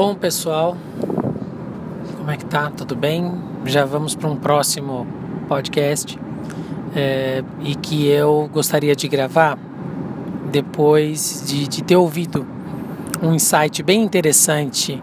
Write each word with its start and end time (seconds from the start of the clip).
Bom, 0.00 0.14
pessoal, 0.14 0.78
como 2.16 2.30
é 2.30 2.34
que 2.34 2.46
tá? 2.46 2.70
Tudo 2.70 2.96
bem? 2.96 3.34
Já 3.66 3.84
vamos 3.84 4.14
para 4.14 4.30
um 4.30 4.36
próximo 4.36 5.06
podcast 5.46 6.18
é, 6.96 7.44
e 7.60 7.74
que 7.74 8.06
eu 8.06 8.48
gostaria 8.50 8.96
de 8.96 9.06
gravar 9.06 9.58
depois 10.50 11.44
de, 11.46 11.68
de 11.68 11.84
ter 11.84 11.96
ouvido 11.96 12.46
um 13.22 13.34
insight 13.34 13.82
bem 13.82 14.02
interessante 14.02 15.02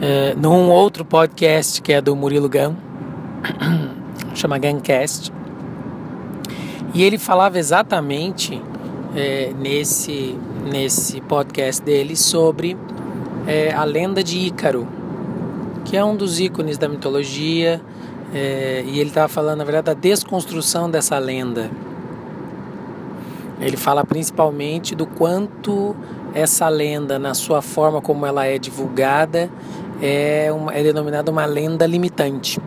é, 0.00 0.34
num 0.34 0.68
outro 0.70 1.04
podcast 1.04 1.80
que 1.80 1.92
é 1.92 2.00
do 2.00 2.16
Murilo 2.16 2.48
Gun, 2.48 2.74
chama 4.34 4.58
Guncast. 4.58 5.32
E 6.92 7.04
ele 7.04 7.16
falava 7.16 7.60
exatamente 7.60 8.60
é, 9.14 9.52
nesse, 9.56 10.36
nesse 10.68 11.20
podcast 11.20 11.80
dele 11.80 12.16
sobre 12.16 12.76
é, 13.46 13.72
a 13.72 13.84
lenda 13.84 14.22
de 14.22 14.38
Ícaro, 14.38 14.86
que 15.84 15.96
é 15.96 16.04
um 16.04 16.16
dos 16.16 16.40
ícones 16.40 16.78
da 16.78 16.88
mitologia, 16.88 17.80
é, 18.34 18.84
e 18.86 18.98
ele 18.98 19.10
estava 19.10 19.28
falando, 19.28 19.58
na 19.58 19.64
verdade, 19.64 19.86
da 19.86 19.94
desconstrução 19.94 20.90
dessa 20.90 21.18
lenda. 21.18 21.70
Ele 23.60 23.76
fala 23.76 24.04
principalmente 24.04 24.94
do 24.94 25.06
quanto 25.06 25.94
essa 26.34 26.68
lenda, 26.68 27.18
na 27.18 27.34
sua 27.34 27.60
forma 27.60 28.00
como 28.00 28.26
ela 28.26 28.46
é 28.46 28.58
divulgada, 28.58 29.50
é, 30.00 30.50
uma, 30.52 30.72
é 30.72 30.82
denominada 30.82 31.30
uma 31.30 31.44
lenda 31.44 31.86
limitante. 31.86 32.60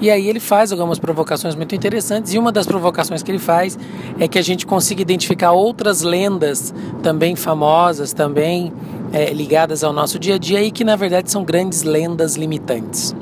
E 0.00 0.10
aí 0.10 0.28
ele 0.28 0.40
faz 0.40 0.72
algumas 0.72 0.98
provocações 0.98 1.54
muito 1.54 1.74
interessantes, 1.74 2.34
e 2.34 2.38
uma 2.38 2.52
das 2.52 2.66
provocações 2.66 3.22
que 3.22 3.30
ele 3.30 3.38
faz 3.38 3.78
é 4.18 4.28
que 4.28 4.38
a 4.38 4.42
gente 4.42 4.66
consiga 4.66 5.00
identificar 5.00 5.52
outras 5.52 6.02
lendas 6.02 6.74
também 7.02 7.34
famosas, 7.34 8.12
também 8.12 8.72
é, 9.12 9.32
ligadas 9.32 9.84
ao 9.84 9.92
nosso 9.92 10.18
dia 10.18 10.34
a 10.34 10.38
dia 10.38 10.62
e 10.62 10.70
que 10.70 10.84
na 10.84 10.96
verdade 10.96 11.30
são 11.30 11.44
grandes 11.44 11.82
lendas 11.82 12.36
limitantes. 12.36 13.14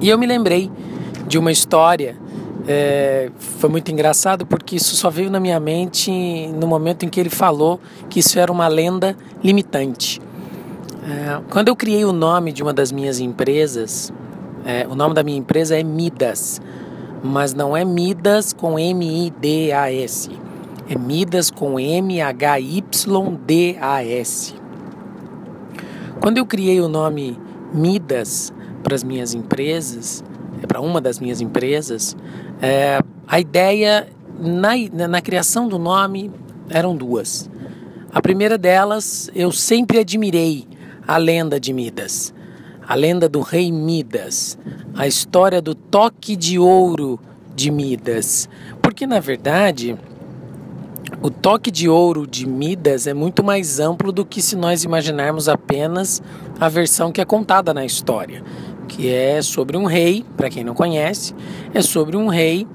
E 0.00 0.08
eu 0.08 0.18
me 0.18 0.26
lembrei 0.26 0.70
de 1.26 1.38
uma 1.38 1.50
história, 1.50 2.16
é, 2.68 3.30
foi 3.38 3.70
muito 3.70 3.90
engraçado 3.90 4.44
porque 4.44 4.76
isso 4.76 4.96
só 4.96 5.08
veio 5.08 5.30
na 5.30 5.38
minha 5.38 5.60
mente 5.60 6.10
no 6.48 6.66
momento 6.66 7.04
em 7.04 7.08
que 7.08 7.20
ele 7.20 7.30
falou 7.30 7.80
que 8.10 8.20
isso 8.20 8.38
era 8.38 8.50
uma 8.50 8.68
lenda 8.68 9.16
limitante. 9.42 10.20
É, 11.08 11.40
quando 11.50 11.68
eu 11.68 11.76
criei 11.76 12.04
o 12.04 12.12
nome 12.12 12.52
de 12.52 12.62
uma 12.62 12.72
das 12.72 12.90
minhas 12.90 13.20
empresas, 13.20 14.12
é, 14.64 14.84
o 14.90 14.96
nome 14.96 15.14
da 15.14 15.22
minha 15.22 15.38
empresa 15.38 15.78
é 15.78 15.84
Midas, 15.84 16.60
mas 17.22 17.54
não 17.54 17.76
é 17.76 17.84
Midas 17.84 18.52
com 18.52 18.76
M-I-D-A-S. 18.76 20.30
É 20.88 20.98
Midas 20.98 21.50
com 21.50 21.78
M-H-Y-D-A-S. 21.78 22.26
Quando 26.20 26.38
eu 26.38 26.46
criei 26.46 26.80
o 26.80 26.88
nome 26.88 27.38
Midas 27.72 28.52
para 28.82 28.94
as 28.94 29.02
minhas 29.02 29.34
empresas, 29.34 30.24
é, 30.62 30.66
para 30.66 30.80
uma 30.80 31.00
das 31.00 31.18
minhas 31.18 31.40
empresas, 31.40 32.16
é, 32.60 33.00
a 33.26 33.40
ideia 33.40 34.08
na, 34.38 35.08
na 35.08 35.20
criação 35.20 35.68
do 35.68 35.78
nome 35.78 36.30
eram 36.70 36.96
duas. 36.96 37.50
A 38.12 38.22
primeira 38.22 38.56
delas, 38.56 39.30
eu 39.34 39.52
sempre 39.52 39.98
admirei 39.98 40.66
a 41.06 41.16
lenda 41.16 41.60
de 41.60 41.72
Midas 41.72 42.34
a 42.86 42.94
lenda 42.94 43.28
do 43.28 43.40
rei 43.40 43.72
Midas, 43.72 44.56
a 44.94 45.06
história 45.06 45.60
do 45.60 45.74
toque 45.74 46.36
de 46.36 46.58
ouro 46.58 47.18
de 47.54 47.70
Midas. 47.70 48.48
Porque 48.80 49.06
na 49.06 49.18
verdade, 49.18 49.96
o 51.22 51.30
toque 51.30 51.70
de 51.70 51.88
ouro 51.88 52.26
de 52.26 52.46
Midas 52.46 53.06
é 53.06 53.14
muito 53.14 53.42
mais 53.42 53.80
amplo 53.80 54.12
do 54.12 54.24
que 54.24 54.42
se 54.42 54.54
nós 54.54 54.84
imaginarmos 54.84 55.48
apenas 55.48 56.22
a 56.60 56.68
versão 56.68 57.10
que 57.10 57.20
é 57.20 57.24
contada 57.24 57.72
na 57.72 57.84
história, 57.84 58.42
que 58.86 59.08
é 59.08 59.40
sobre 59.40 59.76
um 59.76 59.84
rei, 59.84 60.24
para 60.36 60.50
quem 60.50 60.62
não 60.62 60.74
conhece, 60.74 61.34
é 61.72 61.80
sobre 61.80 62.16
um 62.16 62.28
rei 62.28 62.66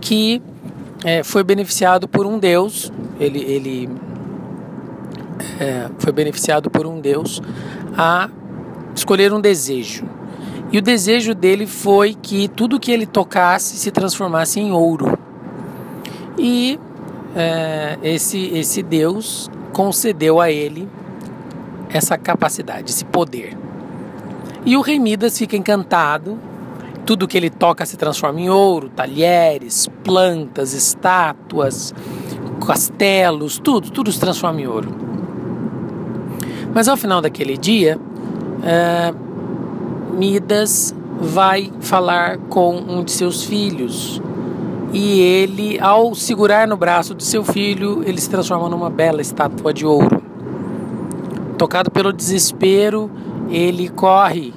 que 0.00 0.40
é, 1.04 1.22
foi 1.22 1.42
beneficiado 1.42 2.08
por 2.08 2.26
um 2.26 2.38
deus, 2.38 2.92
ele, 3.18 3.40
ele 3.40 3.88
é, 5.58 5.88
foi 5.98 6.12
beneficiado 6.12 6.70
por 6.70 6.86
um 6.86 7.00
deus 7.00 7.42
a 7.96 8.30
escolher 8.94 9.32
um 9.32 9.40
desejo. 9.40 10.04
E 10.72 10.78
o 10.78 10.82
desejo 10.82 11.34
dele 11.34 11.66
foi 11.66 12.14
que 12.14 12.46
tudo 12.48 12.78
que 12.78 12.92
ele 12.92 13.04
tocasse 13.04 13.76
se 13.76 13.90
transformasse 13.90 14.60
em 14.60 14.70
ouro. 14.70 15.18
E 16.38 16.78
é, 17.34 17.98
esse, 18.02 18.46
esse 18.54 18.82
Deus 18.82 19.50
concedeu 19.72 20.40
a 20.40 20.50
ele 20.50 20.88
essa 21.88 22.16
capacidade, 22.16 22.90
esse 22.90 23.04
poder. 23.04 23.56
E 24.64 24.76
o 24.76 24.80
rei 24.80 24.98
Midas 24.98 25.38
fica 25.38 25.56
encantado. 25.56 26.38
Tudo 27.06 27.26
que 27.26 27.36
ele 27.36 27.50
toca 27.50 27.84
se 27.86 27.96
transforma 27.96 28.40
em 28.40 28.50
ouro, 28.50 28.88
talheres, 28.90 29.88
plantas, 30.04 30.74
estátuas, 30.74 31.94
castelos, 32.64 33.58
tudo, 33.58 33.90
tudo 33.90 34.12
se 34.12 34.20
transforma 34.20 34.60
em 34.60 34.66
ouro. 34.66 34.94
Mas 36.72 36.86
ao 36.86 36.96
final 36.96 37.20
daquele 37.20 37.56
dia, 37.56 37.98
é, 38.62 39.12
Midas 40.12 40.94
vai 41.20 41.72
falar 41.80 42.38
com 42.38 42.76
um 42.76 43.02
de 43.02 43.10
seus 43.10 43.44
filhos 43.44 44.22
e 44.92 45.20
ele, 45.20 45.78
ao 45.80 46.14
segurar 46.14 46.66
no 46.66 46.76
braço 46.76 47.14
de 47.14 47.24
seu 47.24 47.44
filho, 47.44 48.02
ele 48.04 48.20
se 48.20 48.28
transforma 48.28 48.68
numa 48.68 48.90
bela 48.90 49.20
estátua 49.20 49.72
de 49.72 49.86
ouro. 49.86 50.22
Tocado 51.56 51.90
pelo 51.90 52.12
desespero, 52.12 53.10
ele 53.50 53.88
corre 53.88 54.52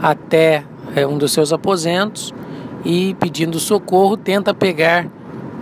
até 0.00 0.64
é, 0.94 1.06
um 1.06 1.18
dos 1.18 1.32
seus 1.32 1.52
aposentos 1.52 2.32
e, 2.84 3.14
pedindo 3.14 3.58
socorro, 3.58 4.16
tenta 4.16 4.54
pegar 4.54 5.06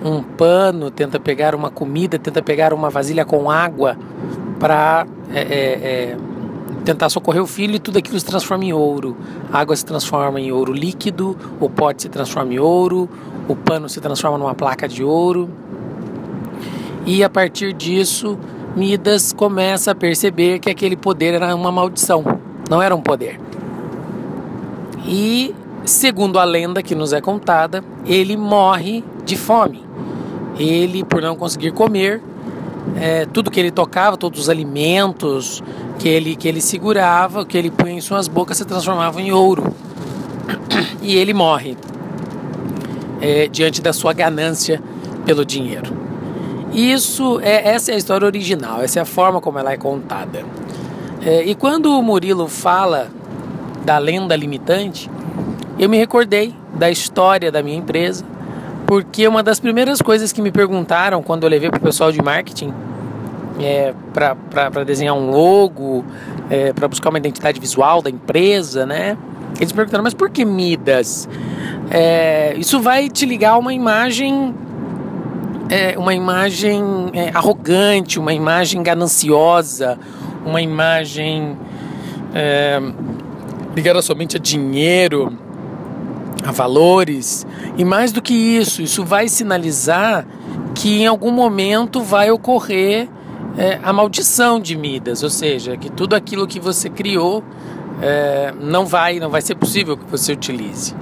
um 0.05 0.22
pano, 0.22 0.91
tenta 0.91 1.19
pegar 1.19 1.54
uma 1.54 1.71
comida, 1.71 2.19
tenta 2.19 2.43
pegar 2.43 2.72
uma 2.72 2.91
vasilha 2.91 3.25
com 3.25 3.50
água 3.50 3.97
para 4.59 5.06
é, 5.33 5.41
é, 5.41 5.47
é 5.47 6.16
tentar 6.84 7.09
socorrer 7.09 7.43
o 7.43 7.47
filho 7.47 7.77
e 7.77 7.78
tudo 7.78 7.99
aquilo 7.99 8.19
se 8.19 8.27
transforma 8.27 8.65
em 8.65 8.72
ouro. 8.72 9.16
A 9.53 9.60
água 9.60 9.75
se 9.75 9.84
transforma 9.84 10.41
em 10.41 10.53
ouro 10.53 10.72
líquido, 10.72 11.37
o 11.60 11.71
pote 11.71 12.03
se 12.03 12.09
transforma 12.09 12.53
em 12.53 12.59
ouro, 12.59 13.09
o 13.52 13.56
pano 13.56 13.88
se 13.88 14.00
transforma 14.00 14.38
numa 14.38 14.54
placa 14.54 14.88
de 14.88 15.04
ouro. 15.04 15.50
E 17.04 17.22
a 17.22 17.28
partir 17.28 17.72
disso, 17.72 18.38
Midas 18.74 19.32
começa 19.32 19.90
a 19.90 19.94
perceber 19.94 20.58
que 20.58 20.70
aquele 20.70 20.96
poder 20.96 21.34
era 21.34 21.54
uma 21.54 21.70
maldição, 21.70 22.24
não 22.70 22.80
era 22.80 22.94
um 22.94 23.00
poder. 23.00 23.38
E, 25.04 25.54
segundo 25.84 26.38
a 26.38 26.44
lenda 26.44 26.82
que 26.82 26.94
nos 26.94 27.12
é 27.12 27.20
contada, 27.20 27.84
ele 28.06 28.36
morre 28.36 29.04
de 29.24 29.36
fome. 29.36 29.84
Ele, 30.58 31.04
por 31.04 31.20
não 31.20 31.34
conseguir 31.34 31.72
comer, 31.72 32.22
é, 32.96 33.26
tudo 33.26 33.50
que 33.50 33.58
ele 33.58 33.70
tocava, 33.70 34.16
todos 34.16 34.41
os 34.41 34.48
alimentos 34.48 35.62
que 35.98 36.08
ele, 36.08 36.36
que 36.36 36.48
ele 36.48 36.60
segurava, 36.60 37.44
que 37.44 37.58
ele 37.58 37.70
punha 37.70 37.94
em 37.94 38.00
suas 38.00 38.28
bocas, 38.28 38.56
se 38.56 38.64
transformavam 38.64 39.20
em 39.20 39.32
ouro. 39.32 39.74
E 41.04 41.16
ele 41.16 41.34
morre 41.34 41.76
é, 43.22 43.47
diante 43.47 43.81
da 43.81 43.94
sua 43.94 44.12
ganância 44.12 44.83
pelo 45.25 45.47
dinheiro. 45.47 45.97
Isso 46.75 47.41
é 47.41 47.69
essa 47.69 47.93
é 47.93 47.94
a 47.94 47.97
história 47.97 48.27
original, 48.27 48.83
essa 48.83 48.99
é 48.99 49.03
a 49.03 49.06
forma 49.06 49.41
como 49.41 49.59
ela 49.59 49.72
é 49.72 49.77
contada. 49.77 50.44
É, 51.25 51.44
e 51.44 51.55
quando 51.55 51.87
o 51.87 52.03
Murilo 52.03 52.49
fala 52.49 53.09
da 53.84 53.97
lenda 53.99 54.34
limitante, 54.34 55.09
eu 55.78 55.88
me 55.88 55.97
recordei 55.97 56.55
da 56.75 56.91
história 56.91 57.53
da 57.53 57.62
minha 57.62 57.77
empresa 57.77 58.25
porque 58.87 59.27
uma 59.27 59.43
das 59.43 59.59
primeiras 59.59 60.03
coisas 60.03 60.33
que 60.33 60.43
me 60.43 60.50
perguntaram 60.50 61.22
quando 61.22 61.44
eu 61.44 61.49
levei 61.49 61.71
para 61.71 61.78
o 61.78 61.83
pessoal 61.83 62.12
de 62.12 62.21
marketing 62.21 62.75
é, 63.59 63.94
para 64.12 64.84
desenhar 64.84 65.15
um 65.15 65.31
logo, 65.31 66.04
é, 66.50 66.72
para 66.72 66.89
buscar 66.89 67.09
uma 67.09 67.19
identidade 67.19 67.59
visual 67.59 68.03
da 68.03 68.10
empresa, 68.10 68.84
né? 68.84 69.16
Eles 69.59 69.72
perguntaram, 69.72 70.03
mas 70.04 70.15
por 70.15 70.31
que 70.31 70.45
Midas? 70.45 71.28
É, 71.91 72.54
isso 72.57 72.81
vai 72.81 73.09
te 73.09 73.27
ligar 73.27 73.53
a 73.53 73.59
uma 73.59 73.72
imagem, 73.72 74.54
é, 75.69 75.97
uma 75.99 76.15
imagem 76.15 76.83
é, 77.13 77.31
arrogante, 77.34 78.19
uma 78.19 78.33
imagem 78.33 78.83
gananciosa, 78.83 79.99
uma 80.45 80.60
imagem 80.60 81.57
é, 82.34 82.81
ligada 83.75 84.03
somente 84.03 84.37
a 84.37 84.41
dinheiro 84.41 85.39
a 86.45 86.51
valores. 86.51 87.47
E 87.77 87.84
mais 87.84 88.13
do 88.13 88.21
que 88.21 88.34
isso, 88.34 88.83
isso 88.83 89.04
vai 89.04 89.28
sinalizar 89.28 90.27
que 90.75 91.03
em 91.03 91.07
algum 91.07 91.31
momento 91.31 92.03
vai 92.03 92.31
ocorrer 92.31 93.09
é, 93.57 93.78
a 93.83 93.93
maldição 93.93 94.59
de 94.59 94.77
Midas, 94.77 95.22
ou 95.22 95.31
seja, 95.31 95.77
que 95.77 95.91
tudo 95.91 96.15
aquilo 96.15 96.47
que 96.47 96.59
você 96.59 96.89
criou 96.89 97.45
é, 98.03 98.53
não 98.60 98.84
vai, 98.84 99.21
não 99.21 99.31
vai 99.31 99.41
ser 99.41 99.54
possível 99.54 99.97
que 99.97 100.04
você 100.10 100.33
utilize. 100.33 100.95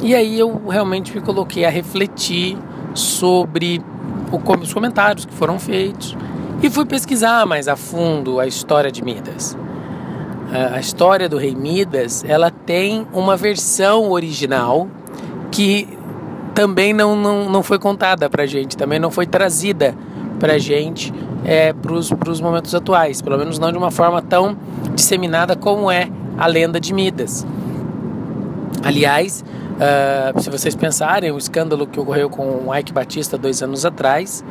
E 0.00 0.14
aí 0.14 0.38
eu 0.38 0.62
realmente 0.66 1.14
me 1.14 1.20
coloquei 1.20 1.66
a 1.66 1.70
refletir 1.70 2.56
sobre 2.94 3.82
o, 4.32 4.52
os 4.60 4.72
comentários 4.72 5.26
que 5.26 5.34
foram 5.34 5.58
feitos 5.58 6.16
e 6.62 6.70
fui 6.70 6.86
pesquisar 6.86 7.44
mais 7.44 7.68
a 7.68 7.76
fundo 7.76 8.40
a 8.40 8.46
história 8.46 8.90
de 8.90 9.04
Midas. 9.04 9.56
a 10.72 10.80
história 10.80 11.28
do 11.28 11.36
rei 11.36 11.54
Midas, 11.54 12.24
ela 12.26 12.50
tem 12.50 13.06
uma 13.12 13.36
versão 13.36 14.10
original 14.10 14.88
que 15.50 15.86
também 16.54 16.94
não, 16.94 17.14
não, 17.14 17.50
não 17.50 17.62
foi 17.62 17.78
contada 17.78 18.30
para 18.30 18.46
gente, 18.46 18.76
também 18.76 18.98
não 18.98 19.10
foi 19.10 19.26
trazida 19.26 19.94
para 20.40 20.58
gente 20.58 21.12
é, 21.44 21.72
para 21.74 21.92
os 21.92 22.40
momentos 22.40 22.74
atuais, 22.74 23.20
pelo 23.20 23.36
menos 23.36 23.58
não 23.58 23.70
de 23.70 23.76
uma 23.76 23.90
forma 23.90 24.22
tão 24.22 24.56
disseminada 24.96 25.54
como 25.54 25.90
é 25.90 26.08
a 26.36 26.46
lenda 26.46 26.80
de 26.80 26.92
Midas. 26.92 27.46
Aliás, 28.82 29.44
uh, 29.44 30.40
se 30.40 30.50
vocês 30.50 30.74
pensarem, 30.74 31.30
o 31.30 31.38
escândalo 31.38 31.86
que 31.86 32.00
ocorreu 32.00 32.28
com 32.28 32.66
o 32.66 32.74
Ike 32.74 32.92
Batista 32.92 33.38
dois 33.38 33.62
anos 33.62 33.84
atrás, 33.84 34.44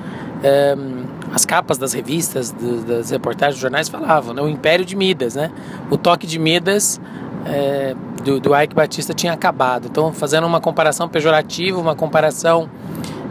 um, 0.78 1.06
as 1.34 1.46
capas 1.46 1.78
das 1.78 1.94
revistas, 1.94 2.52
do, 2.52 2.84
das 2.86 3.10
reportagens 3.10 3.56
dos 3.56 3.62
jornais 3.62 3.90
falavam, 3.90 4.34
né, 4.34 4.42
o 4.42 4.48
Império 4.48 4.86
de 4.86 4.96
Midas, 4.96 5.36
né? 5.36 5.52
O 5.90 5.98
toque 5.98 6.28
de 6.28 6.38
Midas 6.38 7.02
é, 7.46 7.96
do, 8.24 8.40
do 8.40 8.56
Ike 8.60 8.76
Batista 8.76 9.14
tinha 9.14 9.34
acabado. 9.34 9.88
Então, 9.90 10.14
fazendo 10.14 10.46
uma 10.46 10.62
comparação 10.62 11.08
pejorativa, 11.08 11.80
uma 11.80 11.96
comparação 11.96 12.70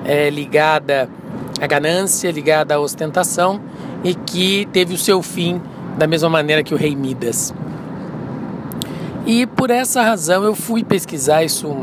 é, 0.05 0.31
ligada 0.31 1.09
à 1.61 1.67
ganância, 1.67 2.31
ligada 2.31 2.75
à 2.75 2.81
ostentação 2.81 3.61
e 4.03 4.15
que 4.15 4.67
teve 4.73 4.95
o 4.95 4.99
seu 4.99 5.23
fim 5.23 5.61
da 5.97 6.07
mesma 6.07 6.29
maneira 6.29 6.63
que 6.63 6.75
o 6.75 6.77
rei 6.77 6.95
Midas. 6.95 7.55
E 9.27 9.47
por 9.47 9.71
essa 9.71 10.03
razão 10.03 10.45
eu 10.45 10.55
fui 10.55 10.85
pesquisar 10.85 11.45
isso 11.45 11.75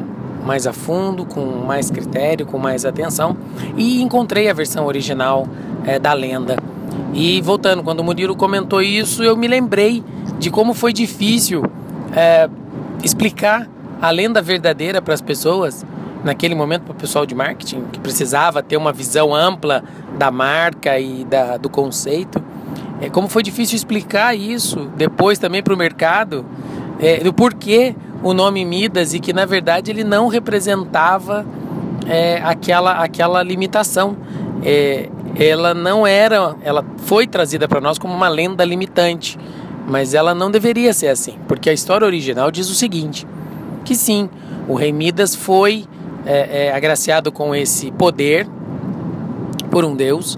mais 0.45 0.65
a 0.67 0.73
fundo, 0.73 1.25
com 1.25 1.63
mais 1.65 1.89
critério, 1.89 2.45
com 2.45 2.57
mais 2.57 2.85
atenção 2.85 3.37
e 3.77 4.01
encontrei 4.01 4.49
a 4.49 4.53
versão 4.53 4.85
original 4.85 5.47
é, 5.85 5.99
da 5.99 6.13
lenda. 6.13 6.57
E 7.13 7.41
voltando, 7.41 7.83
quando 7.83 7.99
o 7.99 8.03
Murilo 8.03 8.35
comentou 8.35 8.81
isso, 8.81 9.23
eu 9.23 9.35
me 9.35 9.47
lembrei 9.47 10.03
de 10.39 10.49
como 10.49 10.73
foi 10.73 10.93
difícil 10.93 11.63
é, 12.15 12.49
explicar 13.03 13.67
a 14.01 14.09
lenda 14.09 14.41
verdadeira 14.41 15.01
para 15.01 15.13
as 15.13 15.21
pessoas 15.21 15.85
naquele 16.23 16.55
momento 16.55 16.83
para 16.83 16.91
o 16.91 16.95
pessoal 16.95 17.25
de 17.25 17.33
marketing 17.33 17.83
que 17.91 17.99
precisava 17.99 18.61
ter 18.61 18.77
uma 18.77 18.93
visão 18.93 19.33
ampla 19.33 19.83
da 20.17 20.31
marca 20.31 20.99
e 20.99 21.23
da, 21.25 21.57
do 21.57 21.69
conceito. 21.69 22.41
É, 23.01 23.09
como 23.09 23.27
foi 23.27 23.44
difícil 23.44 23.75
explicar 23.75 24.36
isso 24.36 24.89
depois 24.95 25.39
também 25.39 25.63
para 25.63 25.74
o 25.74 25.77
mercado, 25.77 26.45
é, 27.00 27.24
do 27.24 27.33
porquê 27.33 27.95
o 28.24 28.33
nome 28.33 28.63
Midas 28.63 29.13
e 29.13 29.19
que 29.19 29.33
na 29.33 29.45
verdade 29.45 29.89
ele 29.89 30.03
não 30.03 30.27
representava 30.27 31.45
é, 32.07 32.39
aquela, 32.44 33.03
aquela 33.03 33.42
limitação. 33.42 34.15
É, 34.63 35.09
ela 35.36 35.74
não 35.74 36.06
era, 36.06 36.56
ela 36.62 36.86
foi 36.98 37.25
trazida 37.25 37.68
para 37.68 37.81
nós 37.81 37.98
como 37.98 38.13
uma 38.13 38.30
lenda 38.30 38.63
limitante, 38.63 39.39
mas 39.88 40.13
ela 40.13 40.36
não 40.36 40.51
deveria 40.51 40.94
ser 40.94 41.07
assim, 41.07 41.36
porque 41.48 41.69
a 41.69 41.74
história 41.74 42.06
original 42.06 42.51
diz 42.51 42.69
o 42.69 42.75
seguinte: 42.75 43.25
que 43.83 43.95
sim, 43.95 44.30
o 44.68 44.75
rei 44.75 44.92
Midas 44.92 45.36
foi 45.36 45.86
é, 46.25 46.68
é, 46.68 46.74
agraciado 46.74 47.31
com 47.31 47.56
esse 47.56 47.92
poder 47.92 48.48
por 49.69 49.83
um 49.86 49.95
deus. 49.95 50.38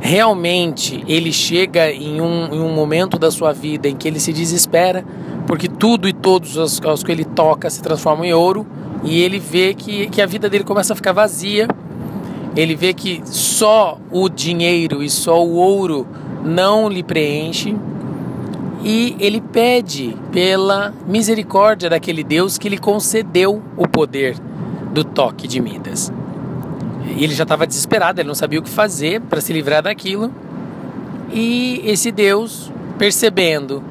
Realmente 0.00 1.04
ele 1.06 1.32
chega 1.32 1.90
em 1.92 2.20
um, 2.20 2.46
em 2.52 2.60
um 2.60 2.72
momento 2.72 3.18
da 3.18 3.30
sua 3.30 3.52
vida 3.52 3.88
em 3.88 3.94
que 3.94 4.08
ele 4.08 4.18
se 4.18 4.32
desespera, 4.32 5.04
porque 5.46 5.68
tudo 5.68 6.08
e 6.08 6.12
todos 6.12 6.56
os, 6.56 6.80
os 6.80 7.02
que 7.02 7.12
ele 7.12 7.24
toca 7.24 7.68
se 7.68 7.82
transformam 7.82 8.24
em 8.24 8.32
ouro, 8.32 8.66
e 9.04 9.20
ele 9.20 9.38
vê 9.38 9.74
que, 9.74 10.08
que 10.08 10.20
a 10.20 10.26
vida 10.26 10.48
dele 10.48 10.64
começa 10.64 10.92
a 10.92 10.96
ficar 10.96 11.12
vazia 11.12 11.68
ele 12.56 12.74
vê 12.74 12.92
que 12.92 13.22
só 13.24 13.98
o 14.10 14.28
dinheiro 14.28 15.02
e 15.02 15.10
só 15.10 15.44
o 15.44 15.54
ouro 15.54 16.06
não 16.44 16.88
lhe 16.88 17.02
preenche 17.02 17.76
e 18.82 19.14
ele 19.20 19.40
pede 19.40 20.16
pela 20.32 20.92
misericórdia 21.06 21.88
daquele 21.88 22.24
Deus 22.24 22.58
que 22.58 22.68
lhe 22.68 22.78
concedeu 22.78 23.62
o 23.76 23.86
poder 23.86 24.36
do 24.92 25.04
toque 25.04 25.46
de 25.46 25.60
Midas. 25.60 26.12
E 27.06 27.24
ele 27.24 27.34
já 27.34 27.42
estava 27.42 27.66
desesperado, 27.66 28.20
ele 28.20 28.28
não 28.28 28.34
sabia 28.34 28.58
o 28.58 28.62
que 28.62 28.70
fazer 28.70 29.20
para 29.22 29.40
se 29.40 29.52
livrar 29.52 29.82
daquilo. 29.82 30.32
E 31.32 31.80
esse 31.84 32.10
Deus, 32.10 32.72
percebendo 32.98 33.82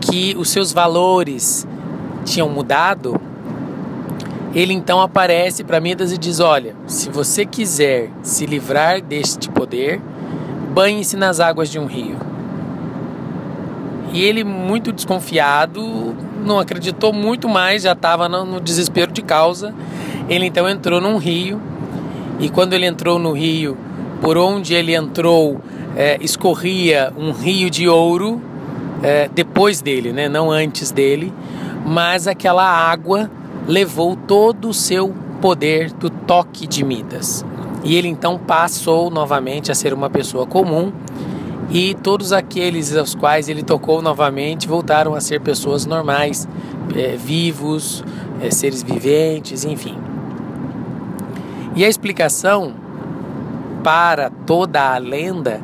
que 0.00 0.34
os 0.38 0.50
seus 0.50 0.72
valores 0.72 1.66
tinham 2.24 2.48
mudado, 2.48 3.20
ele 4.54 4.72
então 4.72 5.00
aparece 5.00 5.64
para 5.64 5.80
Midas 5.80 6.12
e 6.12 6.18
diz: 6.18 6.40
Olha, 6.40 6.74
se 6.86 7.10
você 7.10 7.44
quiser 7.44 8.10
se 8.22 8.46
livrar 8.46 9.00
deste 9.00 9.48
poder, 9.48 10.00
banhe-se 10.72 11.16
nas 11.16 11.40
águas 11.40 11.68
de 11.68 11.78
um 11.78 11.86
rio. 11.86 12.16
E 14.12 14.22
ele, 14.22 14.44
muito 14.44 14.92
desconfiado, 14.92 16.14
não 16.44 16.60
acreditou 16.60 17.12
muito 17.12 17.48
mais, 17.48 17.82
já 17.82 17.92
estava 17.92 18.28
no 18.28 18.60
desespero 18.60 19.10
de 19.10 19.22
causa. 19.22 19.74
Ele 20.28 20.46
então 20.46 20.68
entrou 20.68 21.00
num 21.00 21.16
rio, 21.16 21.60
e 22.38 22.48
quando 22.48 22.72
ele 22.72 22.86
entrou 22.86 23.18
no 23.18 23.32
rio, 23.32 23.76
por 24.20 24.36
onde 24.36 24.74
ele 24.74 24.94
entrou, 24.94 25.60
é, 25.96 26.18
escorria 26.20 27.12
um 27.16 27.32
rio 27.32 27.70
de 27.70 27.88
ouro, 27.88 28.40
é, 29.02 29.28
depois 29.32 29.80
dele, 29.80 30.12
né? 30.12 30.28
não 30.28 30.50
antes 30.50 30.90
dele, 30.90 31.32
mas 31.84 32.26
aquela 32.26 32.64
água 32.64 33.30
levou 33.68 34.16
todo 34.16 34.68
o 34.68 34.74
seu 34.74 35.14
poder 35.40 35.92
do 35.92 36.08
toque 36.08 36.66
de 36.66 36.84
Midas. 36.84 37.44
E 37.84 37.96
ele 37.96 38.08
então 38.08 38.38
passou 38.38 39.10
novamente 39.10 39.70
a 39.70 39.74
ser 39.74 39.92
uma 39.92 40.08
pessoa 40.08 40.46
comum, 40.46 40.90
e 41.70 41.94
todos 41.94 42.32
aqueles 42.32 42.94
aos 42.94 43.14
quais 43.14 43.48
ele 43.48 43.62
tocou 43.62 44.02
novamente 44.02 44.68
voltaram 44.68 45.14
a 45.14 45.20
ser 45.20 45.40
pessoas 45.40 45.86
normais, 45.86 46.48
é, 46.94 47.16
vivos, 47.16 48.04
é, 48.40 48.50
seres 48.50 48.82
viventes, 48.82 49.64
enfim. 49.64 49.96
E 51.76 51.84
a 51.84 51.88
explicação 51.88 52.74
para 53.82 54.30
toda 54.30 54.94
a 54.94 54.98
lenda 54.98 55.60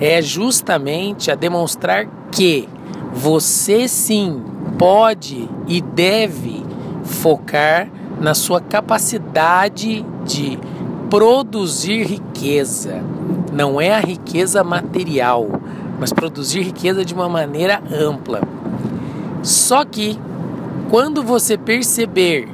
é 0.00 0.20
justamente 0.20 1.30
a 1.30 1.34
demonstrar 1.34 2.06
que 2.30 2.68
você 3.12 3.86
sim 3.86 4.42
pode 4.78 5.48
e 5.68 5.80
deve 5.80 6.64
focar 7.04 7.88
na 8.20 8.34
sua 8.34 8.60
capacidade 8.60 10.04
de 10.24 10.58
produzir 11.08 12.04
riqueza. 12.04 13.02
Não 13.52 13.80
é 13.80 13.92
a 13.92 14.00
riqueza 14.00 14.64
material, 14.64 15.46
mas 16.00 16.12
produzir 16.12 16.62
riqueza 16.62 17.04
de 17.04 17.14
uma 17.14 17.28
maneira 17.28 17.82
ampla. 17.92 18.40
Só 19.42 19.84
que 19.84 20.18
quando 20.90 21.22
você 21.22 21.56
perceber 21.56 22.48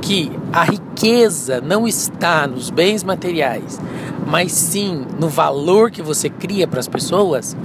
que 0.00 0.32
a 0.52 0.64
riqueza 0.64 1.60
não 1.60 1.88
está 1.88 2.46
nos 2.46 2.68
bens 2.68 3.02
materiais, 3.02 3.80
mas 4.26 4.52
sim 4.52 5.06
no 5.18 5.28
valor 5.28 5.90
que 5.90 6.02
você 6.02 6.28
cria 6.28 6.66
para 6.68 6.78
as 6.78 6.88
pessoas, 6.88 7.56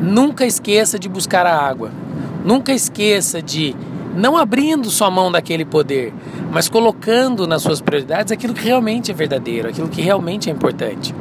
nunca 0.00 0.46
esqueça 0.46 0.98
de 0.98 1.08
buscar 1.08 1.44
a 1.44 1.58
água. 1.58 1.90
Nunca 2.44 2.72
esqueça 2.72 3.42
de 3.42 3.74
não 4.16 4.36
abrindo 4.36 4.88
sua 4.90 5.10
mão 5.10 5.30
daquele 5.30 5.64
poder, 5.64 6.14
mas 6.50 6.68
colocando 6.68 7.46
nas 7.46 7.62
suas 7.62 7.80
prioridades 7.80 8.32
aquilo 8.32 8.54
que 8.54 8.64
realmente 8.64 9.10
é 9.10 9.14
verdadeiro, 9.14 9.68
aquilo 9.68 9.88
que 9.88 10.00
realmente 10.00 10.48
é 10.48 10.52
importante. 10.52 11.14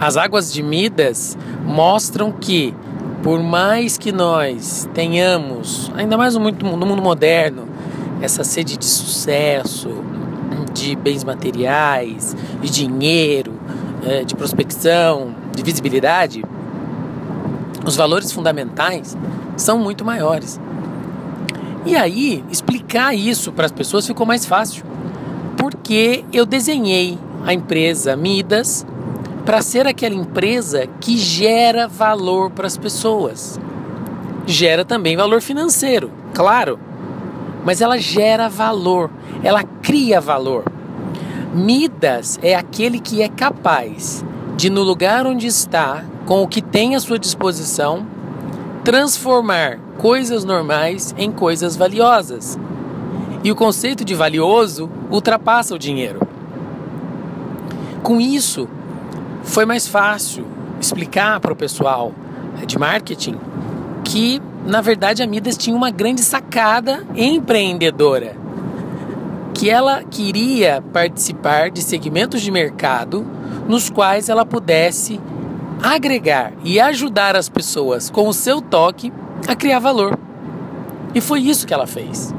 As 0.00 0.16
águas 0.16 0.52
de 0.52 0.62
Midas 0.62 1.38
mostram 1.64 2.32
que, 2.32 2.74
por 3.22 3.42
mais 3.42 3.96
que 3.96 4.12
nós 4.12 4.88
tenhamos, 4.94 5.90
ainda 5.96 6.16
mais 6.16 6.34
no 6.34 6.40
mundo, 6.40 6.76
no 6.76 6.86
mundo 6.86 7.02
moderno, 7.02 7.68
essa 8.20 8.44
sede 8.44 8.76
de 8.76 8.84
sucesso, 8.84 9.90
de 10.72 10.94
bens 10.96 11.24
materiais, 11.24 12.36
de 12.60 12.70
dinheiro, 12.70 13.54
é, 14.06 14.24
de 14.24 14.34
prospecção, 14.34 15.34
de 15.54 15.62
visibilidade, 15.62 16.44
os 17.84 17.96
valores 17.96 18.30
fundamentais 18.32 19.16
são 19.56 19.78
muito 19.78 20.04
maiores. 20.04 20.60
E 21.86 21.96
aí, 21.96 22.44
explicar 22.50 23.14
isso 23.14 23.52
para 23.52 23.66
as 23.66 23.72
pessoas 23.72 24.06
ficou 24.06 24.26
mais 24.26 24.44
fácil, 24.44 24.84
porque 25.56 26.24
eu 26.32 26.44
desenhei 26.44 27.18
a 27.44 27.54
empresa 27.54 28.16
Midas 28.16 28.84
para 29.44 29.62
ser 29.62 29.86
aquela 29.86 30.14
empresa 30.14 30.86
que 31.00 31.16
gera 31.16 31.88
valor 31.88 32.50
para 32.50 32.66
as 32.66 32.76
pessoas. 32.76 33.58
Gera 34.46 34.84
também 34.84 35.16
valor 35.16 35.40
financeiro, 35.40 36.10
claro, 36.34 36.78
mas 37.68 37.82
ela 37.82 37.98
gera 37.98 38.48
valor, 38.48 39.10
ela 39.44 39.62
cria 39.62 40.22
valor. 40.22 40.64
Midas 41.52 42.38
é 42.40 42.54
aquele 42.54 42.98
que 42.98 43.20
é 43.20 43.28
capaz 43.28 44.24
de, 44.56 44.70
no 44.70 44.82
lugar 44.82 45.26
onde 45.26 45.46
está, 45.46 46.02
com 46.24 46.42
o 46.42 46.48
que 46.48 46.62
tem 46.62 46.96
à 46.96 47.00
sua 47.00 47.18
disposição, 47.18 48.06
transformar 48.82 49.78
coisas 49.98 50.44
normais 50.44 51.14
em 51.18 51.30
coisas 51.30 51.76
valiosas. 51.76 52.58
E 53.44 53.52
o 53.52 53.54
conceito 53.54 54.02
de 54.02 54.14
valioso 54.14 54.88
ultrapassa 55.10 55.74
o 55.74 55.78
dinheiro. 55.78 56.20
Com 58.02 58.18
isso, 58.18 58.66
foi 59.42 59.66
mais 59.66 59.86
fácil 59.86 60.46
explicar 60.80 61.38
para 61.38 61.52
o 61.52 61.56
pessoal 61.56 62.14
de 62.66 62.78
marketing 62.78 63.36
que, 64.04 64.40
na 64.68 64.82
verdade, 64.82 65.22
a 65.22 65.26
Midas 65.26 65.56
tinha 65.56 65.74
uma 65.74 65.90
grande 65.90 66.20
sacada 66.20 67.02
empreendedora. 67.16 68.36
Que 69.54 69.70
ela 69.70 70.04
queria 70.04 70.84
participar 70.92 71.70
de 71.70 71.80
segmentos 71.80 72.42
de 72.42 72.50
mercado 72.50 73.26
nos 73.66 73.88
quais 73.88 74.28
ela 74.28 74.44
pudesse 74.44 75.18
agregar 75.82 76.52
e 76.62 76.78
ajudar 76.78 77.34
as 77.34 77.48
pessoas 77.48 78.10
com 78.10 78.28
o 78.28 78.34
seu 78.34 78.60
toque 78.60 79.10
a 79.48 79.56
criar 79.56 79.78
valor. 79.78 80.18
E 81.14 81.20
foi 81.22 81.40
isso 81.40 81.66
que 81.66 81.72
ela 81.72 81.86
fez. 81.86 82.34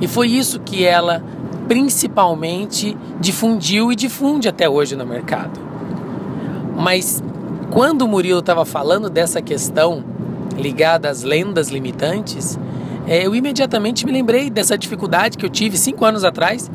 E 0.00 0.06
foi 0.06 0.28
isso 0.28 0.60
que 0.60 0.84
ela 0.84 1.20
principalmente 1.66 2.96
difundiu 3.18 3.90
e 3.90 3.96
difunde 3.96 4.48
até 4.48 4.68
hoje 4.68 4.94
no 4.94 5.04
mercado. 5.04 5.58
Mas 6.76 7.20
quando 7.72 8.02
o 8.02 8.08
Murilo 8.08 8.38
estava 8.38 8.64
falando 8.64 9.10
dessa 9.10 9.42
questão 9.42 10.11
ligada 10.56 11.08
às 11.08 11.22
lendas 11.22 11.68
limitantes, 11.68 12.58
é, 13.06 13.26
eu 13.26 13.34
imediatamente 13.34 14.06
me 14.06 14.12
lembrei 14.12 14.48
dessa 14.48 14.78
dificuldade 14.78 15.36
que 15.36 15.44
eu 15.44 15.50
tive 15.50 15.76
cinco 15.76 16.04
anos 16.04 16.24
atrás 16.24 16.70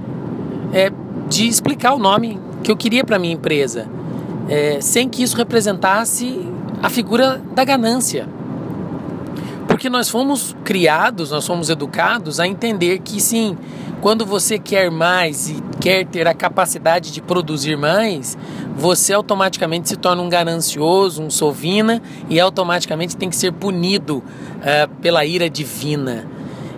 é, 0.73 0.91
de 1.29 1.47
explicar 1.47 1.93
o 1.93 1.99
nome 1.99 2.39
que 2.63 2.71
eu 2.71 2.75
queria 2.75 3.03
para 3.03 3.17
minha 3.17 3.33
empresa, 3.33 3.87
é, 4.49 4.79
sem 4.81 5.07
que 5.07 5.23
isso 5.23 5.37
representasse 5.37 6.45
a 6.81 6.89
figura 6.89 7.41
da 7.55 7.63
ganância. 7.63 8.27
Porque 9.67 9.89
nós 9.89 10.09
fomos 10.09 10.55
criados, 10.63 11.31
nós 11.31 11.45
fomos 11.45 11.69
educados 11.69 12.39
a 12.39 12.47
entender 12.47 12.99
que 12.99 13.19
sim, 13.19 13.57
quando 14.01 14.25
você 14.25 14.57
quer 14.57 14.89
mais 14.89 15.49
e 15.49 15.61
quer 15.79 16.05
ter 16.05 16.25
a 16.27 16.33
capacidade 16.33 17.11
de 17.11 17.21
produzir 17.21 17.77
mais, 17.77 18.37
você 18.75 19.13
automaticamente 19.13 19.89
se 19.89 19.97
torna 19.97 20.21
um 20.21 20.29
ganancioso, 20.29 21.21
um 21.21 21.29
sovina 21.29 22.01
e 22.29 22.39
automaticamente 22.39 23.17
tem 23.17 23.29
que 23.29 23.35
ser 23.35 23.51
punido 23.51 24.17
uh, 24.17 24.89
pela 25.01 25.25
ira 25.25 25.49
divina. 25.49 26.25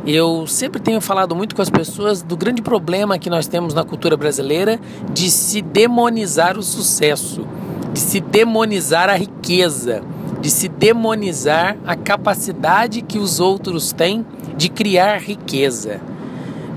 Eu 0.06 0.48
sempre 0.48 0.82
tenho 0.82 1.02
falado 1.02 1.36
muito 1.36 1.56
com 1.56 1.62
as 1.62 1.70
pessoas 1.70 2.22
do 2.22 2.36
grande 2.36 2.62
problema 2.62 3.20
que 3.20 3.30
nós 3.30 3.48
temos 3.48 3.74
na 3.74 3.84
cultura 3.84 4.16
brasileira 4.16 4.80
de 5.14 5.30
se 5.30 5.62
demonizar 5.62 6.58
o 6.58 6.64
sucesso, 6.64 7.46
de 7.94 8.00
se 8.00 8.20
demonizar 8.20 9.10
a 9.10 9.16
riqueza, 9.16 10.02
de 10.42 10.50
se 10.50 10.68
demonizar 10.68 11.78
a 11.86 11.96
capacidade 11.96 13.02
que 13.02 13.18
os 13.18 13.40
outros 13.40 13.92
têm 13.92 14.26
de 14.56 14.70
criar 14.70 15.18
riqueza. 15.18 16.00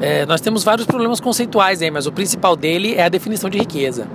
É, 0.01 0.27
nós 0.27 0.41
temos 0.41 0.65
vários 0.65 0.87
problemas 0.87 1.21
conceituais 1.21 1.81
aí, 1.81 1.91
mas 1.91 2.07
o 2.07 2.13
principal 2.13 2.57
dele 2.57 2.95
é 2.95 3.05
a 3.05 3.09
definição 3.09 3.49
de 3.49 3.59
riqueza. 3.59 4.07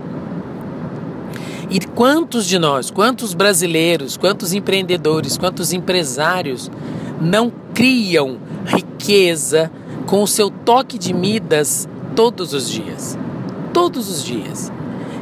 E 1.70 1.80
quantos 1.80 2.46
de 2.46 2.58
nós, 2.58 2.89
quantos 2.92 3.34
brasileiros, 3.34 4.16
quantos 4.16 4.54
empreendedores, 4.54 5.38
quantos 5.38 5.74
empresários 5.74 6.72
não 7.20 7.51
criam 7.74 8.38
riqueza 8.66 9.72
com 10.06 10.24
o 10.24 10.27
seu 10.27 10.50
toque 10.50 10.98
de 10.98 11.13
Midas 11.13 11.88
todos 12.16 12.54
os 12.54 12.70
dias? 12.70 13.18
Todos 13.74 14.10
os 14.10 14.24
dias. 14.24 14.72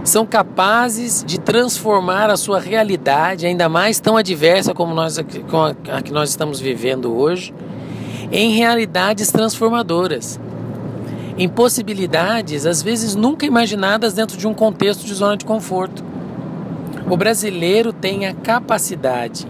São 0.05 0.25
capazes 0.25 1.23
de 1.27 1.37
transformar 1.37 2.29
a 2.29 2.37
sua 2.37 2.59
realidade, 2.59 3.45
ainda 3.45 3.67
mais 3.67 3.99
tão 3.99 4.15
adversa 4.15 4.73
como 4.73 4.93
nós, 4.93 5.19
a 5.19 6.01
que 6.01 6.13
nós 6.13 6.29
estamos 6.29 6.61
vivendo 6.61 7.13
hoje, 7.13 7.53
em 8.31 8.51
realidades 8.55 9.29
transformadoras 9.31 10.39
em 11.37 11.49
possibilidades 11.49 12.65
às 12.65 12.81
vezes 12.81 13.15
nunca 13.15 13.45
imaginadas 13.45 14.13
dentro 14.13 14.37
de 14.37 14.47
um 14.47 14.53
contexto 14.53 15.05
de 15.05 15.13
zona 15.13 15.35
de 15.35 15.45
conforto. 15.45 16.03
O 17.09 17.17
brasileiro 17.17 17.91
tem 17.93 18.25
a 18.25 18.33
capacidade 18.33 19.45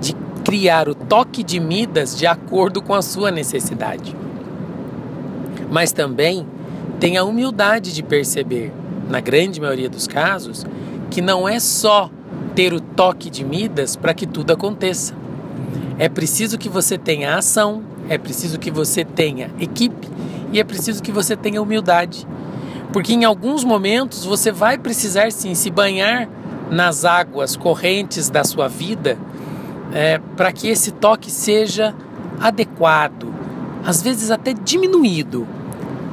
de 0.00 0.14
criar 0.44 0.88
o 0.88 0.94
toque 0.94 1.42
de 1.42 1.60
Midas 1.60 2.16
de 2.16 2.26
acordo 2.26 2.80
com 2.80 2.94
a 2.94 3.02
sua 3.02 3.30
necessidade. 3.30 4.16
Mas 5.70 5.92
também 5.92 6.46
tem 6.98 7.16
a 7.16 7.24
humildade 7.24 7.92
de 7.92 8.02
perceber, 8.02 8.72
na 9.08 9.20
grande 9.20 9.60
maioria 9.60 9.88
dos 9.88 10.06
casos, 10.06 10.66
que 11.10 11.20
não 11.20 11.48
é 11.48 11.58
só 11.58 12.10
ter 12.54 12.72
o 12.72 12.80
toque 12.80 13.30
de 13.30 13.44
Midas 13.44 13.96
para 13.96 14.12
que 14.12 14.26
tudo 14.26 14.52
aconteça. 14.52 15.14
É 15.98 16.08
preciso 16.08 16.58
que 16.58 16.68
você 16.68 16.98
tenha 16.98 17.36
ação, 17.36 17.82
é 18.08 18.18
preciso 18.18 18.58
que 18.58 18.70
você 18.70 19.04
tenha 19.04 19.50
equipe 19.58 20.08
e 20.52 20.60
é 20.60 20.64
preciso 20.64 21.02
que 21.02 21.12
você 21.12 21.36
tenha 21.36 21.60
humildade. 21.60 22.26
Porque 22.92 23.12
em 23.12 23.24
alguns 23.24 23.64
momentos 23.64 24.24
você 24.24 24.50
vai 24.50 24.78
precisar 24.78 25.30
sim 25.32 25.54
se 25.54 25.70
banhar 25.70 26.28
nas 26.70 27.04
águas 27.04 27.56
correntes 27.56 28.30
da 28.30 28.44
sua 28.44 28.68
vida 28.68 29.18
é, 29.92 30.20
para 30.36 30.52
que 30.52 30.68
esse 30.68 30.92
toque 30.92 31.30
seja 31.30 31.94
adequado, 32.40 33.32
às 33.84 34.02
vezes 34.02 34.30
até 34.30 34.52
diminuído, 34.52 35.46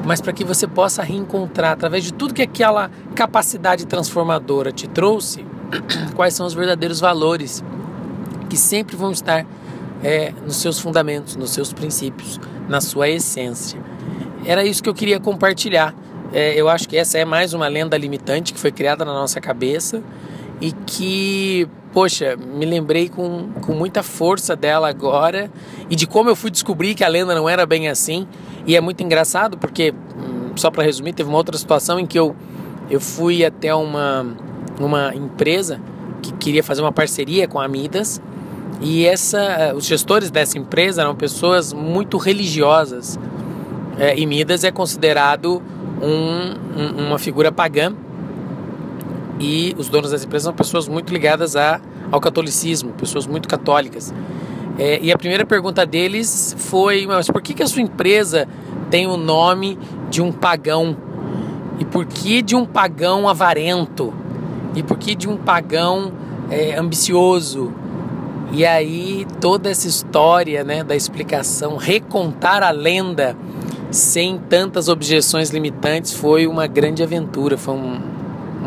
mas 0.05 0.21
para 0.21 0.31
que 0.31 0.43
você 0.43 0.67
possa 0.67 1.01
reencontrar 1.01 1.71
através 1.71 2.03
de 2.03 2.13
tudo 2.13 2.33
que 2.33 2.43
aquela 2.43 2.91
capacidade 3.15 3.87
transformadora 3.87 4.71
te 4.71 4.87
trouxe, 4.87 5.43
quais 6.15 6.35
são 6.35 6.45
os 6.45 6.53
verdadeiros 6.53 6.99
valores 6.99 7.63
que 8.47 8.55
sempre 8.55 8.95
vão 8.95 9.11
estar 9.11 9.45
é, 10.03 10.31
nos 10.45 10.57
seus 10.57 10.79
fundamentos, 10.79 11.35
nos 11.35 11.49
seus 11.49 11.73
princípios, 11.73 12.39
na 12.69 12.79
sua 12.79 13.09
essência. 13.09 13.81
Era 14.45 14.63
isso 14.63 14.83
que 14.83 14.89
eu 14.89 14.93
queria 14.93 15.19
compartilhar. 15.19 15.95
É, 16.31 16.53
eu 16.53 16.69
acho 16.69 16.87
que 16.87 16.95
essa 16.95 17.17
é 17.17 17.25
mais 17.25 17.53
uma 17.53 17.67
lenda 17.67 17.97
limitante 17.97 18.53
que 18.53 18.59
foi 18.59 18.71
criada 18.71 19.03
na 19.03 19.13
nossa 19.13 19.41
cabeça 19.41 20.03
e 20.61 20.71
que, 20.71 21.67
poxa, 21.93 22.37
me 22.37 22.65
lembrei 22.65 23.09
com, 23.09 23.49
com 23.61 23.73
muita 23.73 24.01
força 24.01 24.55
dela 24.55 24.89
agora 24.89 25.51
e 25.89 25.95
de 25.95 26.07
como 26.07 26.29
eu 26.29 26.35
fui 26.35 26.49
descobrir 26.49 26.95
que 26.95 27.03
a 27.03 27.07
lenda 27.07 27.35
não 27.35 27.47
era 27.47 27.65
bem 27.65 27.87
assim. 27.89 28.27
E 28.65 28.75
é 28.75 28.81
muito 28.81 29.03
engraçado 29.03 29.57
porque, 29.57 29.91
hum, 29.91 30.51
só 30.55 30.71
para 30.71 30.83
resumir, 30.83 31.13
teve 31.13 31.29
uma 31.29 31.37
outra 31.37 31.57
situação 31.57 31.99
em 31.99 32.05
que 32.05 32.17
eu, 32.17 32.35
eu 32.89 32.99
fui 32.99 33.43
até 33.43 33.73
uma, 33.75 34.25
uma 34.79 35.13
empresa 35.13 35.79
que 36.21 36.33
queria 36.33 36.63
fazer 36.63 36.81
uma 36.81 36.91
parceria 36.91 37.47
com 37.47 37.59
a 37.59 37.67
Midas 37.67 38.21
e 38.81 39.05
essa, 39.05 39.73
os 39.75 39.85
gestores 39.85 40.31
dessa 40.31 40.57
empresa 40.57 41.01
eram 41.01 41.15
pessoas 41.15 41.73
muito 41.73 42.17
religiosas. 42.17 43.19
É, 43.97 44.17
e 44.17 44.25
Midas 44.25 44.63
é 44.63 44.71
considerado 44.71 45.61
um, 46.01 46.81
um, 46.81 47.07
uma 47.07 47.19
figura 47.19 47.51
pagã 47.51 47.93
e 49.39 49.75
os 49.77 49.89
donos 49.89 50.11
das 50.11 50.23
empresas 50.23 50.45
são 50.45 50.53
pessoas 50.53 50.87
muito 50.87 51.13
ligadas 51.13 51.55
a, 51.55 51.79
ao 52.11 52.19
catolicismo, 52.19 52.91
pessoas 52.93 53.27
muito 53.27 53.47
católicas. 53.47 54.13
É, 54.77 54.99
e 55.01 55.11
a 55.11 55.17
primeira 55.17 55.45
pergunta 55.45 55.85
deles 55.85 56.55
foi: 56.57 57.05
mas 57.05 57.29
por 57.29 57.41
que, 57.41 57.53
que 57.53 57.63
a 57.63 57.67
sua 57.67 57.81
empresa 57.81 58.47
tem 58.89 59.07
o 59.07 59.17
nome 59.17 59.77
de 60.09 60.21
um 60.21 60.31
pagão? 60.31 60.95
E 61.79 61.85
por 61.85 62.05
que 62.05 62.41
de 62.41 62.55
um 62.55 62.65
pagão 62.65 63.27
avarento? 63.27 64.13
E 64.75 64.83
por 64.83 64.97
que 64.97 65.15
de 65.15 65.27
um 65.27 65.37
pagão 65.37 66.11
é, 66.49 66.77
ambicioso? 66.77 67.73
E 68.51 68.65
aí 68.65 69.25
toda 69.41 69.69
essa 69.69 69.87
história 69.87 70.63
né, 70.63 70.83
da 70.83 70.95
explicação, 70.95 71.75
recontar 71.75 72.63
a 72.63 72.71
lenda 72.71 73.35
sem 73.91 74.37
tantas 74.37 74.87
objeções 74.87 75.49
limitantes 75.49 76.13
foi 76.13 76.47
uma 76.47 76.67
grande 76.67 77.01
aventura, 77.01 77.57
foi 77.57 77.73
um, 77.75 78.01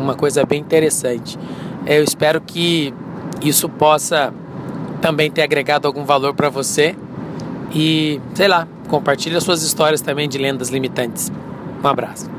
uma 0.01 0.15
coisa 0.15 0.45
bem 0.45 0.59
interessante. 0.59 1.37
É, 1.85 1.99
eu 1.99 2.03
espero 2.03 2.41
que 2.41 2.93
isso 3.41 3.67
possa 3.69 4.33
também 5.01 5.31
ter 5.31 5.41
agregado 5.41 5.87
algum 5.87 6.03
valor 6.03 6.33
para 6.33 6.49
você 6.49 6.95
e, 7.73 8.19
sei 8.33 8.47
lá, 8.47 8.67
compartilhe 8.87 9.35
as 9.35 9.43
suas 9.43 9.63
histórias 9.63 10.01
também 10.01 10.27
de 10.27 10.37
lendas 10.37 10.69
limitantes. 10.69 11.31
Um 11.83 11.87
abraço. 11.87 12.38